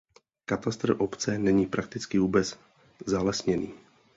[0.45, 2.59] Katastr obce není prakticky vůbec
[3.05, 3.73] zalesněný.